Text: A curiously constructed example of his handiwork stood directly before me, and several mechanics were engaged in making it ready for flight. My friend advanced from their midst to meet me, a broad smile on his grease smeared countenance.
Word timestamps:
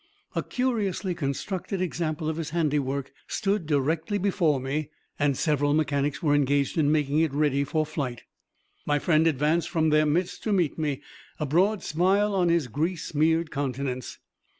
A 0.33 0.41
curiously 0.41 1.13
constructed 1.13 1.79
example 1.79 2.27
of 2.27 2.37
his 2.37 2.49
handiwork 2.49 3.13
stood 3.27 3.67
directly 3.67 4.17
before 4.17 4.59
me, 4.59 4.89
and 5.19 5.37
several 5.37 5.75
mechanics 5.75 6.23
were 6.23 6.33
engaged 6.33 6.75
in 6.75 6.91
making 6.91 7.19
it 7.19 7.31
ready 7.31 7.63
for 7.63 7.85
flight. 7.85 8.23
My 8.83 8.97
friend 8.97 9.27
advanced 9.27 9.69
from 9.69 9.91
their 9.91 10.07
midst 10.07 10.41
to 10.45 10.51
meet 10.53 10.75
me, 10.75 11.03
a 11.39 11.45
broad 11.45 11.83
smile 11.83 12.33
on 12.33 12.49
his 12.49 12.65
grease 12.65 13.03
smeared 13.03 13.51
countenance. 13.51 14.17